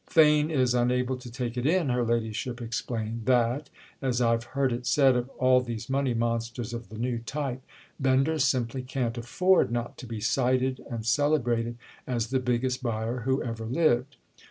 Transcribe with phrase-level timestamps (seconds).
[0.09, 5.15] "Theign is unable to take it in," her ladyship explained, "that—as I've heard it said
[5.15, 10.19] of all these money monsters of the new type—Bender simply can't afford not to be
[10.19, 11.77] cited and celebrated
[12.07, 14.15] as the biggest buyer who ever lived."